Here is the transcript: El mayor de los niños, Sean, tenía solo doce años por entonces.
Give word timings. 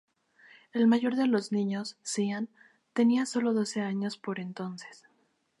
El 0.73 0.87
mayor 0.87 1.13
de 1.15 1.27
los 1.27 1.51
niños, 1.51 1.95
Sean, 2.01 2.49
tenía 2.93 3.27
solo 3.27 3.53
doce 3.53 3.81
años 3.81 4.17
por 4.17 4.39
entonces. 4.39 5.03